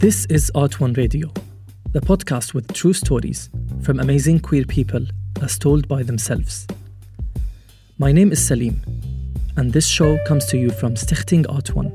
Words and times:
This 0.00 0.24
is 0.30 0.50
Art 0.54 0.80
One 0.80 0.94
Radio, 0.94 1.30
the 1.92 2.00
podcast 2.00 2.54
with 2.54 2.72
true 2.72 2.94
stories 2.94 3.50
from 3.82 4.00
amazing 4.00 4.40
queer 4.40 4.64
people 4.64 5.04
as 5.42 5.58
told 5.58 5.88
by 5.88 6.02
themselves. 6.02 6.66
My 7.98 8.10
name 8.10 8.32
is 8.32 8.42
Salim, 8.42 8.80
and 9.58 9.74
this 9.74 9.86
show 9.86 10.16
comes 10.26 10.46
to 10.46 10.56
you 10.56 10.70
from 10.70 10.94
Stichting 10.94 11.44
Art 11.54 11.74
One. 11.74 11.92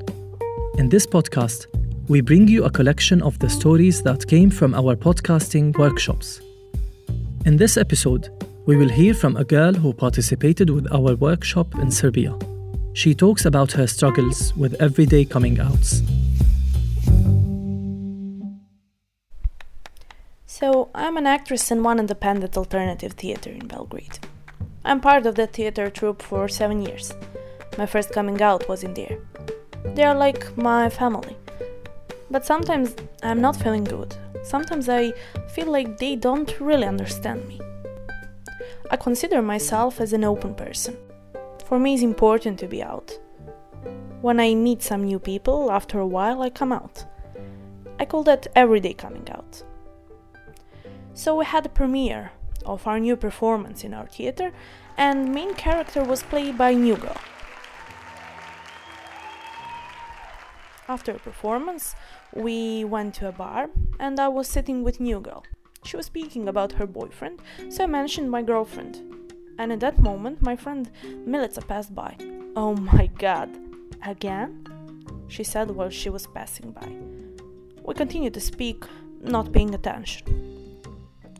In 0.77 0.87
this 0.87 1.07
podcast, 1.07 1.65
we 2.07 2.21
bring 2.21 2.47
you 2.47 2.65
a 2.65 2.69
collection 2.69 3.23
of 3.23 3.39
the 3.39 3.49
stories 3.49 4.03
that 4.03 4.27
came 4.27 4.51
from 4.51 4.75
our 4.75 4.95
podcasting 4.95 5.75
workshops. 5.75 6.41
In 7.47 7.57
this 7.57 7.75
episode, 7.75 8.29
we 8.67 8.77
will 8.77 8.89
hear 8.89 9.15
from 9.15 9.35
a 9.35 9.43
girl 9.43 9.73
who 9.73 9.93
participated 9.93 10.69
with 10.69 10.85
our 10.93 11.15
workshop 11.15 11.73
in 11.79 11.89
Serbia. 11.89 12.37
She 12.93 13.15
talks 13.15 13.45
about 13.45 13.71
her 13.71 13.87
struggles 13.87 14.55
with 14.55 14.79
everyday 14.79 15.25
coming 15.25 15.59
outs. 15.59 16.03
So, 20.57 20.89
I'm 20.95 21.17
an 21.17 21.27
actress 21.27 21.69
in 21.69 21.83
one 21.83 21.99
independent 21.99 22.55
alternative 22.55 23.11
theater 23.11 23.49
in 23.49 23.67
Belgrade. 23.67 24.19
I'm 24.85 25.01
part 25.01 25.25
of 25.25 25.35
that 25.35 25.51
theater 25.51 25.89
troupe 25.89 26.21
for 26.21 26.47
seven 26.47 26.81
years. 26.81 27.13
My 27.77 27.85
first 27.85 28.13
coming 28.13 28.41
out 28.41 28.69
was 28.69 28.81
in 28.81 28.93
there. 28.93 29.17
They 29.95 30.03
are 30.05 30.15
like 30.15 30.57
my 30.57 30.89
family. 30.89 31.35
But 32.31 32.45
sometimes 32.45 32.95
I'm 33.21 33.41
not 33.41 33.57
feeling 33.57 33.83
good. 33.83 34.15
Sometimes 34.45 34.87
I 34.87 35.11
feel 35.49 35.69
like 35.69 35.97
they 35.97 36.15
don't 36.15 36.57
really 36.61 36.87
understand 36.87 37.45
me. 37.49 37.59
I 38.89 38.95
consider 38.95 39.41
myself 39.41 39.99
as 39.99 40.13
an 40.13 40.23
open 40.23 40.55
person. 40.55 40.95
For 41.65 41.77
me, 41.77 41.95
it's 41.95 42.01
important 42.01 42.59
to 42.59 42.67
be 42.67 42.81
out. 42.81 43.11
When 44.21 44.39
I 44.39 44.55
meet 44.55 44.83
some 44.83 45.03
new 45.03 45.19
people, 45.19 45.69
after 45.69 45.99
a 45.99 46.07
while 46.07 46.41
I 46.41 46.49
come 46.49 46.71
out. 46.71 47.03
I 47.99 48.05
call 48.05 48.23
that 48.23 48.47
everyday 48.55 48.93
coming 48.93 49.27
out. 49.29 49.61
So 51.15 51.33
we 51.33 51.45
had 51.45 51.65
a 51.65 51.69
premiere 51.69 52.33
of 52.65 52.85
our 52.85 52.99
new 52.99 53.15
performance 53.15 53.85
in 53.85 53.93
our 53.93 54.05
theater, 54.05 54.51
and 54.97 55.33
main 55.33 55.53
character 55.53 56.03
was 56.03 56.21
played 56.23 56.57
by 56.57 56.73
New 56.73 56.97
Girl. 56.97 57.15
After 60.89 61.13
a 61.13 61.19
performance, 61.19 61.95
we 62.33 62.83
went 62.83 63.15
to 63.15 63.29
a 63.29 63.31
bar, 63.31 63.69
and 63.97 64.19
I 64.19 64.27
was 64.27 64.49
sitting 64.49 64.83
with 64.83 64.99
New 64.99 65.21
Girl. 65.21 65.43
She 65.85 65.95
was 65.95 66.07
speaking 66.07 66.49
about 66.49 66.73
her 66.73 66.85
boyfriend, 66.85 67.41
so 67.69 67.85
I 67.85 67.87
mentioned 67.87 68.29
my 68.29 68.41
girlfriend. 68.41 69.01
And 69.57 69.71
at 69.71 69.79
that 69.79 69.99
moment, 69.99 70.41
my 70.41 70.57
friend 70.57 70.91
Milica 71.05 71.65
passed 71.65 71.95
by. 71.95 72.17
Oh 72.57 72.75
my 72.75 73.07
god, 73.17 73.49
again? 74.05 74.67
She 75.29 75.45
said 75.45 75.71
while 75.71 75.89
she 75.89 76.09
was 76.09 76.27
passing 76.27 76.71
by. 76.71 76.93
We 77.83 77.93
continued 77.93 78.33
to 78.33 78.41
speak, 78.41 78.83
not 79.21 79.53
paying 79.53 79.73
attention. 79.73 80.54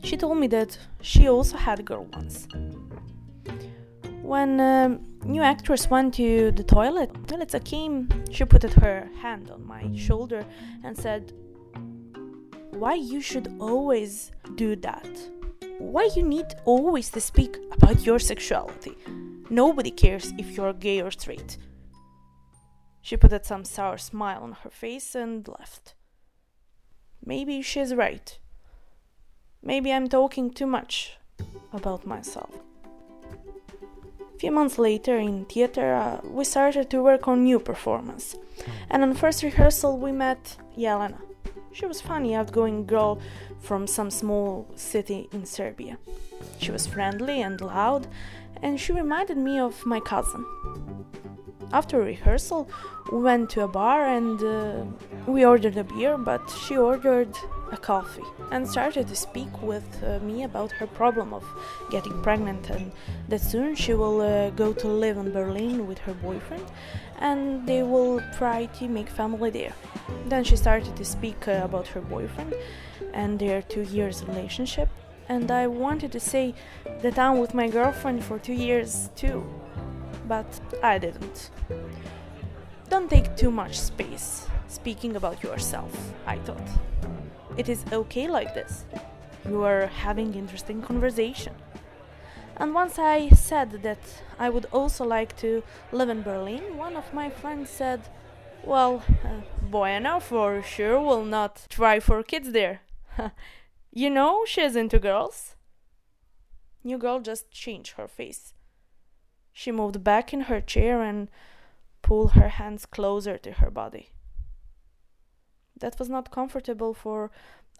She 0.02 0.16
told 0.16 0.38
me 0.38 0.46
that 0.48 0.78
she 1.00 1.28
also 1.28 1.56
had 1.56 1.80
a 1.80 1.82
girl 1.82 2.04
once. 2.12 2.46
When 4.22 4.58
a 4.60 4.98
new 5.24 5.42
actress 5.42 5.88
went 5.88 6.14
to 6.14 6.50
the 6.50 6.64
toilet, 6.64 7.12
Milica 7.28 7.64
came, 7.64 8.08
she 8.30 8.44
put 8.44 8.64
her 8.64 9.08
hand 9.20 9.50
on 9.50 9.64
my 9.66 9.94
shoulder 9.94 10.44
and 10.82 10.96
said, 10.96 11.32
Why 12.70 12.94
you 12.94 13.20
should 13.20 13.54
always 13.60 14.32
do 14.56 14.76
that? 14.76 15.08
Why 15.78 16.08
you 16.16 16.22
need 16.22 16.46
always 16.64 17.10
to 17.10 17.20
speak 17.20 17.56
about 17.72 18.04
your 18.04 18.18
sexuality? 18.18 18.96
Nobody 19.50 19.90
cares 19.90 20.32
if 20.38 20.56
you're 20.56 20.72
gay 20.72 21.00
or 21.02 21.10
straight. 21.10 21.58
She 23.00 23.16
put 23.16 23.46
some 23.46 23.64
sour 23.64 23.98
smile 23.98 24.42
on 24.42 24.52
her 24.64 24.70
face 24.70 25.14
and 25.14 25.46
left. 25.46 25.94
Maybe 27.24 27.62
she's 27.62 27.94
right. 27.94 28.38
Maybe 29.66 29.92
I'm 29.92 30.08
talking 30.08 30.50
too 30.52 30.66
much 30.66 31.16
about 31.72 32.06
myself. 32.06 32.50
A 34.32 34.38
few 34.38 34.52
months 34.52 34.78
later 34.78 35.18
in 35.18 35.44
theater, 35.46 35.92
uh, 35.92 36.20
we 36.22 36.44
started 36.44 36.88
to 36.90 37.02
work 37.02 37.26
on 37.26 37.42
new 37.42 37.58
performance. 37.58 38.36
And 38.90 39.02
on 39.02 39.14
first 39.14 39.42
rehearsal, 39.42 39.98
we 39.98 40.12
met 40.12 40.56
Jelena. 40.78 41.20
She 41.72 41.84
was 41.84 42.00
funny, 42.00 42.36
outgoing 42.36 42.86
girl 42.86 43.18
from 43.58 43.88
some 43.88 44.08
small 44.08 44.68
city 44.76 45.28
in 45.32 45.44
Serbia. 45.44 45.98
She 46.60 46.70
was 46.70 46.86
friendly 46.86 47.42
and 47.42 47.60
loud, 47.60 48.06
and 48.62 48.78
she 48.78 48.92
reminded 48.92 49.36
me 49.36 49.58
of 49.58 49.84
my 49.84 49.98
cousin. 49.98 50.46
After 51.72 52.00
rehearsal, 52.00 52.70
we 53.10 53.18
went 53.18 53.50
to 53.50 53.62
a 53.62 53.68
bar 53.68 54.06
and 54.06 54.40
uh, 54.44 54.84
we 55.26 55.44
ordered 55.44 55.76
a 55.76 55.82
beer, 55.82 56.16
but 56.16 56.48
she 56.50 56.76
ordered 56.76 57.36
a 57.72 57.76
coffee 57.76 58.24
and 58.50 58.68
started 58.68 59.08
to 59.08 59.16
speak 59.16 59.50
with 59.62 59.86
uh, 60.04 60.18
me 60.20 60.44
about 60.44 60.70
her 60.72 60.86
problem 60.86 61.34
of 61.34 61.44
getting 61.90 62.22
pregnant 62.22 62.70
and 62.70 62.92
that 63.28 63.40
soon 63.40 63.74
she 63.74 63.94
will 63.94 64.20
uh, 64.20 64.50
go 64.50 64.72
to 64.72 64.88
live 64.88 65.16
in 65.16 65.32
Berlin 65.32 65.86
with 65.86 65.98
her 65.98 66.14
boyfriend 66.14 66.64
and 67.18 67.66
they 67.66 67.82
will 67.82 68.20
try 68.36 68.66
to 68.66 68.88
make 68.88 69.08
family 69.08 69.50
there. 69.50 69.72
Then 70.26 70.44
she 70.44 70.56
started 70.56 70.94
to 70.96 71.04
speak 71.04 71.48
uh, 71.48 71.60
about 71.64 71.88
her 71.88 72.00
boyfriend 72.00 72.54
and 73.12 73.38
their 73.38 73.62
two 73.62 73.82
years 73.82 74.24
relationship 74.24 74.88
and 75.28 75.50
I 75.50 75.66
wanted 75.66 76.12
to 76.12 76.20
say 76.20 76.54
that 77.02 77.18
I'm 77.18 77.38
with 77.38 77.52
my 77.54 77.68
girlfriend 77.68 78.24
for 78.24 78.38
two 78.38 78.52
years 78.52 79.10
too 79.16 79.44
but 80.28 80.60
I 80.82 80.98
didn't. 80.98 81.50
Don't 82.88 83.10
take 83.10 83.36
too 83.36 83.50
much 83.50 83.78
space 83.78 84.46
speaking 84.68 85.16
about 85.16 85.42
yourself, 85.42 85.92
I 86.26 86.38
thought. 86.38 86.68
It 87.56 87.70
is 87.70 87.84
okay 87.90 88.28
like 88.28 88.52
this. 88.54 88.84
You 89.48 89.62
are 89.64 89.86
having 89.86 90.34
interesting 90.34 90.82
conversation. 90.82 91.54
And 92.58 92.74
once 92.74 92.98
I 92.98 93.30
said 93.30 93.82
that 93.82 93.98
I 94.38 94.50
would 94.50 94.66
also 94.72 95.04
like 95.04 95.36
to 95.38 95.62
live 95.90 96.08
in 96.08 96.22
Berlin, 96.22 96.76
one 96.76 96.96
of 96.96 97.14
my 97.14 97.30
friends 97.30 97.70
said, 97.70 98.02
Well, 98.62 99.02
uh, 99.24 99.40
Boyana 99.70 100.20
for 100.20 100.62
sure 100.62 101.00
will 101.00 101.24
not 101.24 101.66
try 101.70 101.98
for 102.00 102.22
kids 102.22 102.52
there. 102.52 102.80
you 103.92 104.10
know 104.10 104.44
she's 104.46 104.76
into 104.76 104.98
girls. 104.98 105.56
New 106.84 106.98
girl 106.98 107.20
just 107.20 107.50
changed 107.50 107.94
her 107.96 108.06
face. 108.08 108.52
She 109.52 109.72
moved 109.72 110.04
back 110.04 110.34
in 110.34 110.42
her 110.42 110.60
chair 110.60 111.02
and 111.02 111.28
pulled 112.02 112.32
her 112.32 112.48
hands 112.48 112.84
closer 112.84 113.38
to 113.38 113.52
her 113.52 113.70
body. 113.70 114.10
That 115.78 115.98
was 115.98 116.08
not 116.08 116.30
comfortable 116.30 116.94
for 116.94 117.30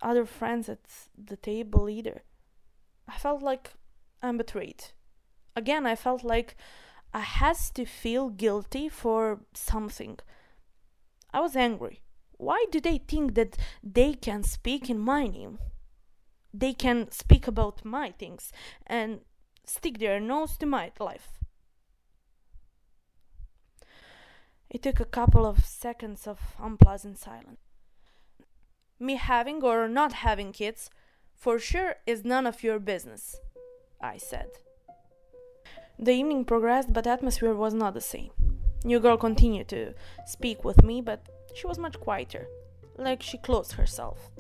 other 0.03 0.27
friends 0.27 0.69
at 0.69 0.81
the 1.17 1.37
table 1.37 1.89
either. 1.89 2.23
I 3.09 3.19
felt 3.19 3.43
like 3.43 3.73
I'm 4.23 4.37
betrayed. 4.37 4.85
Again, 5.55 5.87
I 5.87 5.97
felt 5.97 6.23
like 6.23 6.57
I 7.15 7.21
has 7.21 7.71
to 7.71 7.87
feel 7.87 8.29
guilty 8.29 8.89
for 8.89 9.41
something. 9.55 10.19
I 11.33 11.41
was 11.41 11.57
angry. 11.57 12.03
Why 12.39 12.67
do 12.71 12.81
they 12.81 12.99
think 12.99 13.35
that 13.35 13.57
they 13.83 14.13
can 14.13 14.43
speak 14.43 14.91
in 14.91 14.99
my 14.99 15.27
name? 15.27 15.59
They 16.53 16.75
can 16.75 17.11
speak 17.11 17.47
about 17.47 17.85
my 17.85 18.11
things 18.11 18.53
and 18.87 19.21
stick 19.65 19.99
their 19.99 20.21
nose 20.21 20.57
to 20.59 20.67
my 20.67 20.93
life. 20.99 21.29
It 24.69 24.83
took 24.83 25.01
a 25.01 25.05
couple 25.05 25.47
of 25.47 25.65
seconds 25.65 26.27
of 26.27 26.39
unpleasant 26.59 27.19
silence. 27.19 27.66
Me 28.99 29.17
having 29.17 29.63
or 29.63 29.89
not 29.89 30.13
having 30.15 30.53
kids, 30.53 30.91
for 31.35 31.59
sure, 31.59 31.97
is 32.07 32.25
none 32.25 32.47
of 32.47 32.63
your 32.63 32.79
business, 32.79 33.37
I 34.01 34.17
said. 34.17 34.49
The 35.99 36.13
evening 36.13 36.47
progressed, 36.47 36.93
but 36.93 37.07
atmosphere 37.07 37.55
was 37.55 37.75
not 37.75 37.93
the 37.93 38.01
same. 38.01 38.31
New 38.85 38.99
girl 39.01 39.19
continued 39.19 39.69
to 39.69 39.95
speak 40.25 40.65
with 40.65 40.83
me, 40.83 41.03
but 41.03 41.29
she 41.55 41.67
was 41.67 41.79
much 41.79 42.01
quieter, 42.01 42.47
like 42.97 43.23
she 43.23 43.37
closed 43.37 43.73
herself. 43.73 44.31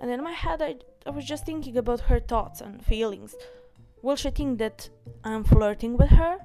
And 0.00 0.10
in 0.10 0.22
my 0.24 0.32
head, 0.32 0.62
I, 0.62 0.76
I 1.06 1.10
was 1.10 1.24
just 1.24 1.46
thinking 1.46 1.76
about 1.76 2.00
her 2.00 2.18
thoughts 2.18 2.60
and 2.60 2.84
feelings. 2.84 3.36
Will 4.02 4.16
she 4.16 4.30
think 4.30 4.58
that 4.58 4.88
I'm 5.22 5.44
flirting 5.44 5.96
with 5.96 6.10
her? 6.10 6.38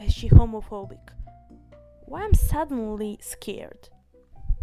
Is 0.00 0.12
she 0.12 0.30
homophobic? 0.30 1.10
Why 2.06 2.20
am 2.20 2.26
I'm 2.26 2.34
suddenly 2.34 3.18
scared? 3.20 3.88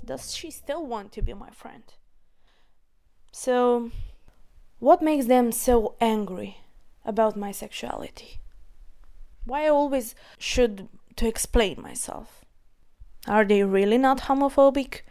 Does 0.04 0.36
she 0.36 0.52
still 0.52 0.86
want 0.86 1.12
to 1.14 1.22
be 1.22 1.34
my 1.34 1.52
friend? 1.52 1.84
So, 3.32 3.92
what 4.80 5.02
makes 5.02 5.26
them 5.26 5.52
so 5.52 5.96
angry 6.02 6.58
about 7.06 7.36
my 7.36 7.52
sexuality? 7.52 8.40
Why 9.46 9.66
I 9.66 9.70
always 9.70 10.16
should 10.38 10.88
to 11.16 11.28
explain 11.28 11.82
myself? 11.82 12.46
Are 13.28 13.46
they 13.46 13.64
really 13.64 13.98
not 13.98 14.22
homophobic? 14.22 15.02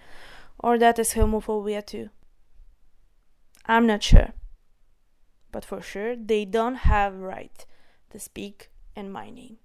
Or 0.58 0.78
that 0.78 0.98
is 0.98 1.14
homophobia 1.14 1.84
too? 1.86 2.10
I'm 3.66 3.86
not 3.86 4.02
sure. 4.02 4.32
But 5.52 5.64
for 5.64 5.80
sure 5.80 6.16
they 6.16 6.44
don't 6.44 6.76
have 6.76 7.14
right 7.14 7.64
to 8.10 8.18
speak 8.18 8.70
in 8.96 9.12
my 9.12 9.30
name. 9.30 9.58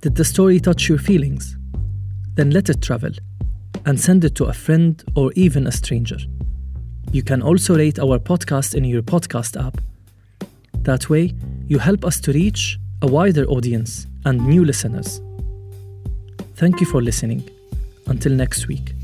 Did 0.00 0.16
the 0.16 0.24
story 0.24 0.58
touch 0.58 0.88
your 0.88 0.98
feelings? 0.98 1.56
Then 2.34 2.50
let 2.50 2.68
it 2.68 2.82
travel 2.82 3.10
and 3.86 4.00
send 4.00 4.24
it 4.24 4.34
to 4.36 4.44
a 4.44 4.52
friend 4.52 5.02
or 5.14 5.32
even 5.34 5.66
a 5.66 5.72
stranger. 5.72 6.18
You 7.10 7.22
can 7.22 7.42
also 7.42 7.76
rate 7.76 7.98
our 7.98 8.18
podcast 8.18 8.74
in 8.74 8.84
your 8.84 9.02
podcast 9.02 9.62
app. 9.62 9.78
That 10.82 11.10
way, 11.10 11.34
you 11.66 11.78
help 11.78 12.04
us 12.04 12.20
to 12.20 12.32
reach 12.32 12.78
a 13.02 13.06
wider 13.06 13.44
audience 13.44 14.06
and 14.24 14.46
new 14.46 14.64
listeners. 14.64 15.20
Thank 16.56 16.80
you 16.80 16.86
for 16.86 17.02
listening. 17.02 17.48
Until 18.06 18.32
next 18.32 18.68
week. 18.68 18.94